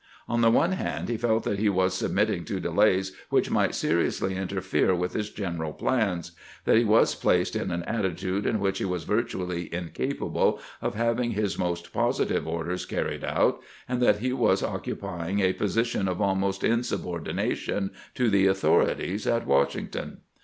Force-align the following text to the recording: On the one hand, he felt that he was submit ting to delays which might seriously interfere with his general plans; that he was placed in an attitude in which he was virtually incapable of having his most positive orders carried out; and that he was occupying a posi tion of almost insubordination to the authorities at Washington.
On 0.27 0.41
the 0.41 0.49
one 0.49 0.71
hand, 0.71 1.09
he 1.09 1.15
felt 1.15 1.43
that 1.43 1.59
he 1.59 1.69
was 1.69 1.93
submit 1.93 2.27
ting 2.29 2.43
to 2.45 2.59
delays 2.59 3.15
which 3.29 3.51
might 3.51 3.75
seriously 3.75 4.33
interfere 4.35 4.95
with 4.95 5.13
his 5.13 5.29
general 5.29 5.73
plans; 5.73 6.31
that 6.65 6.75
he 6.75 6.83
was 6.83 7.13
placed 7.13 7.55
in 7.55 7.69
an 7.69 7.83
attitude 7.83 8.47
in 8.47 8.59
which 8.59 8.79
he 8.79 8.85
was 8.85 9.03
virtually 9.03 9.71
incapable 9.71 10.59
of 10.81 10.95
having 10.95 11.33
his 11.33 11.59
most 11.59 11.93
positive 11.93 12.47
orders 12.47 12.87
carried 12.87 13.23
out; 13.23 13.61
and 13.87 14.01
that 14.01 14.21
he 14.21 14.33
was 14.33 14.63
occupying 14.63 15.39
a 15.39 15.53
posi 15.53 15.85
tion 15.85 16.07
of 16.07 16.19
almost 16.19 16.63
insubordination 16.63 17.91
to 18.15 18.27
the 18.27 18.47
authorities 18.47 19.27
at 19.27 19.45
Washington. 19.45 20.21